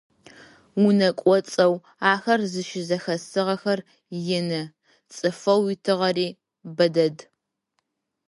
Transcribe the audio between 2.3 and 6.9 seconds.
зыщызэхэсыгъэр ины, цӏыфэу итыгъэри бэ